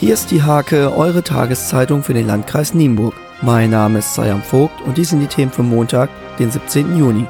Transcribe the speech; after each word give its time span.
Hier 0.00 0.14
ist 0.14 0.30
die 0.30 0.42
Hake, 0.42 0.96
eure 0.96 1.22
Tageszeitung 1.22 2.02
für 2.02 2.14
den 2.14 2.26
Landkreis 2.26 2.72
Nienburg. 2.72 3.12
Mein 3.42 3.68
Name 3.68 3.98
ist 3.98 4.14
Sayam 4.14 4.40
Vogt 4.40 4.80
und 4.86 4.96
dies 4.96 5.10
sind 5.10 5.20
die 5.20 5.26
Themen 5.26 5.52
für 5.52 5.62
Montag, 5.62 6.08
den 6.38 6.50
17. 6.50 6.96
Juni. 6.96 7.26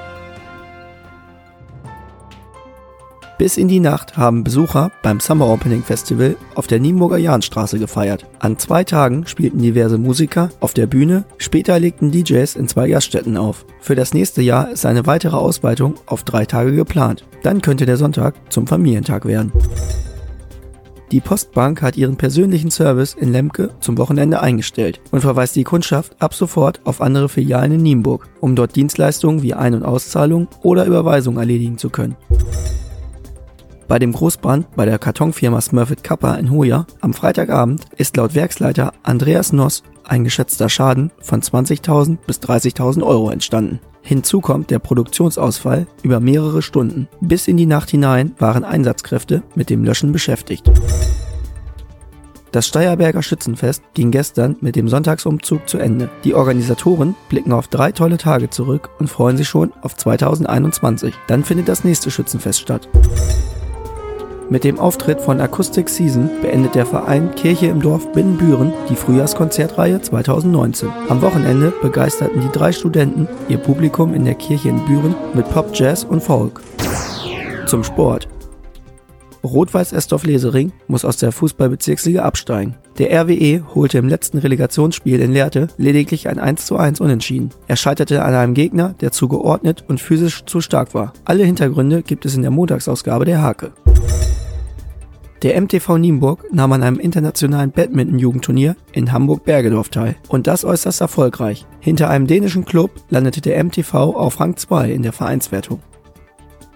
Bis 3.38 3.56
in 3.56 3.66
die 3.66 3.80
Nacht 3.80 4.16
haben 4.16 4.44
Besucher 4.44 4.92
beim 5.02 5.18
Summer 5.18 5.48
Opening 5.48 5.82
Festival 5.82 6.36
auf 6.54 6.68
der 6.68 6.78
Nienburger 6.78 7.18
Jahnstraße 7.18 7.80
gefeiert. 7.80 8.24
An 8.38 8.56
zwei 8.56 8.84
Tagen 8.84 9.26
spielten 9.26 9.58
diverse 9.58 9.98
Musiker 9.98 10.50
auf 10.60 10.72
der 10.72 10.86
Bühne, 10.86 11.24
später 11.38 11.76
legten 11.80 12.12
DJs 12.12 12.54
in 12.54 12.68
zwei 12.68 12.88
Gaststätten 12.88 13.36
auf. 13.36 13.64
Für 13.80 13.96
das 13.96 14.14
nächste 14.14 14.42
Jahr 14.42 14.70
ist 14.70 14.86
eine 14.86 15.06
weitere 15.06 15.36
Ausweitung 15.36 15.94
auf 16.06 16.22
drei 16.22 16.44
Tage 16.44 16.76
geplant. 16.76 17.24
Dann 17.42 17.62
könnte 17.62 17.84
der 17.84 17.96
Sonntag 17.96 18.36
zum 18.48 18.68
Familientag 18.68 19.24
werden. 19.24 19.50
Die 21.10 21.20
Postbank 21.20 21.82
hat 21.82 21.96
ihren 21.96 22.16
persönlichen 22.16 22.70
Service 22.70 23.14
in 23.14 23.32
Lemke 23.32 23.70
zum 23.80 23.98
Wochenende 23.98 24.40
eingestellt 24.40 25.00
und 25.10 25.22
verweist 25.22 25.56
die 25.56 25.64
Kundschaft 25.64 26.14
ab 26.22 26.34
sofort 26.34 26.80
auf 26.84 27.00
andere 27.00 27.28
Filialen 27.28 27.72
in 27.72 27.82
Nienburg, 27.82 28.28
um 28.40 28.54
dort 28.54 28.76
Dienstleistungen 28.76 29.42
wie 29.42 29.54
Ein- 29.54 29.74
und 29.74 29.82
Auszahlung 29.82 30.46
oder 30.62 30.84
Überweisung 30.84 31.36
erledigen 31.38 31.78
zu 31.78 31.90
können. 31.90 32.16
Bei 33.90 33.98
dem 33.98 34.12
Großbrand 34.12 34.76
bei 34.76 34.84
der 34.84 35.00
Kartonfirma 35.00 35.60
Smurfit 35.60 36.04
Kappa 36.04 36.34
in 36.34 36.52
Hoya 36.52 36.86
am 37.00 37.12
Freitagabend 37.12 37.86
ist 37.96 38.16
laut 38.16 38.36
Werksleiter 38.36 38.92
Andreas 39.02 39.52
Noss 39.52 39.82
ein 40.04 40.22
geschätzter 40.22 40.68
Schaden 40.68 41.10
von 41.20 41.42
20.000 41.42 42.18
bis 42.24 42.38
30.000 42.38 43.02
Euro 43.02 43.30
entstanden. 43.30 43.80
Hinzu 44.02 44.40
kommt 44.40 44.70
der 44.70 44.78
Produktionsausfall 44.78 45.88
über 46.04 46.20
mehrere 46.20 46.62
Stunden. 46.62 47.08
Bis 47.20 47.48
in 47.48 47.56
die 47.56 47.66
Nacht 47.66 47.90
hinein 47.90 48.36
waren 48.38 48.62
Einsatzkräfte 48.62 49.42
mit 49.56 49.70
dem 49.70 49.82
Löschen 49.82 50.12
beschäftigt. 50.12 50.70
Das 52.52 52.68
Steierberger 52.68 53.24
Schützenfest 53.24 53.82
ging 53.94 54.12
gestern 54.12 54.54
mit 54.60 54.76
dem 54.76 54.86
Sonntagsumzug 54.86 55.68
zu 55.68 55.78
Ende. 55.78 56.10
Die 56.22 56.34
Organisatoren 56.34 57.16
blicken 57.28 57.52
auf 57.52 57.66
drei 57.66 57.90
tolle 57.90 58.18
Tage 58.18 58.50
zurück 58.50 58.90
und 59.00 59.10
freuen 59.10 59.36
sich 59.36 59.48
schon 59.48 59.72
auf 59.82 59.96
2021. 59.96 61.12
Dann 61.26 61.42
findet 61.42 61.66
das 61.66 61.82
nächste 61.82 62.12
Schützenfest 62.12 62.60
statt. 62.60 62.88
Mit 64.50 64.64
dem 64.64 64.80
Auftritt 64.80 65.20
von 65.20 65.40
Acoustic 65.40 65.88
Season 65.88 66.28
beendet 66.42 66.74
der 66.74 66.84
Verein 66.84 67.32
Kirche 67.36 67.66
im 67.66 67.80
Dorf 67.80 68.10
Binnenbüren 68.10 68.72
die 68.88 68.96
Frühjahrskonzertreihe 68.96 70.02
2019. 70.02 70.88
Am 71.08 71.22
Wochenende 71.22 71.72
begeisterten 71.80 72.40
die 72.40 72.48
drei 72.48 72.72
Studenten 72.72 73.28
ihr 73.48 73.58
Publikum 73.58 74.12
in 74.12 74.24
der 74.24 74.34
Kirche 74.34 74.70
in 74.70 74.84
Büren 74.86 75.14
mit 75.34 75.48
Pop, 75.50 75.70
Jazz 75.72 76.02
und 76.02 76.20
Folk. 76.20 76.62
Zum 77.66 77.84
Sport. 77.84 78.26
Rot-Weiß 79.44 79.92
Estorf 79.92 80.24
Lesering 80.24 80.72
muss 80.88 81.04
aus 81.04 81.16
der 81.16 81.30
Fußballbezirksliga 81.30 82.22
absteigen. 82.22 82.74
Der 82.98 83.12
RWE 83.22 83.62
holte 83.76 83.98
im 83.98 84.08
letzten 84.08 84.38
Relegationsspiel 84.38 85.20
in 85.20 85.32
Lehrte 85.32 85.68
lediglich 85.76 86.28
ein 86.28 86.40
1:1 86.40 87.00
Unentschieden. 87.00 87.50
Er 87.68 87.76
scheiterte 87.76 88.24
an 88.24 88.34
einem 88.34 88.54
Gegner, 88.54 88.96
der 89.00 89.12
zu 89.12 89.28
geordnet 89.28 89.84
und 89.86 90.00
physisch 90.00 90.44
zu 90.44 90.60
stark 90.60 90.92
war. 90.92 91.12
Alle 91.24 91.44
Hintergründe 91.44 92.02
gibt 92.02 92.26
es 92.26 92.34
in 92.34 92.42
der 92.42 92.50
Montagsausgabe 92.50 93.24
der 93.24 93.42
Hake. 93.42 93.70
Der 95.42 95.58
MTV 95.58 95.96
Nienburg 95.96 96.52
nahm 96.52 96.72
an 96.72 96.82
einem 96.82 97.00
internationalen 97.00 97.70
Badminton-Jugendturnier 97.70 98.76
in 98.92 99.10
Hamburg-Bergedorf 99.10 99.88
teil. 99.88 100.16
Und 100.28 100.46
das 100.46 100.66
äußerst 100.66 101.00
erfolgreich. 101.00 101.66
Hinter 101.80 102.10
einem 102.10 102.26
dänischen 102.26 102.66
Club 102.66 102.90
landete 103.08 103.40
der 103.40 103.64
MTV 103.64 103.94
auf 103.94 104.38
Rang 104.38 104.58
2 104.58 104.90
in 104.90 105.02
der 105.02 105.14
Vereinswertung. 105.14 105.80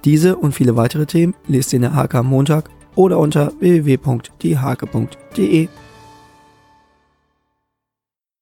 Diese 0.06 0.36
und 0.36 0.52
viele 0.52 0.76
weitere 0.76 1.04
Themen 1.04 1.34
lest 1.46 1.74
ihr 1.74 1.76
in 1.76 1.82
der 1.82 1.94
HK 1.94 2.14
am 2.14 2.28
Montag 2.28 2.70
oder 2.94 3.18
unter 3.18 3.52
www.diehake.de. 3.60 5.68